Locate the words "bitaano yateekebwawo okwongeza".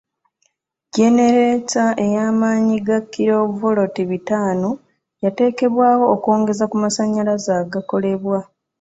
4.11-6.63